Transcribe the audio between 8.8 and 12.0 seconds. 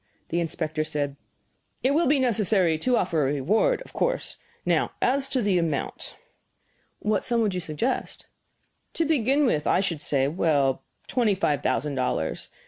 "To begin with, I should say well, twenty five thousand